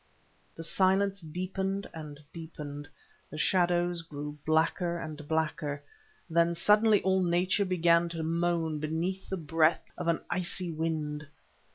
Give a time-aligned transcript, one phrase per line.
[0.55, 2.87] The silence deepened and deepened,
[3.29, 5.83] the shadows grew blacker and blacker,
[6.27, 11.27] then suddenly all nature began to moan beneath the breath of an icy wind.